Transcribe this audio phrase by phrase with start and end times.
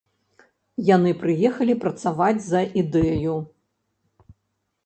[0.95, 3.37] Яны прыехалі працаваць за ідэю.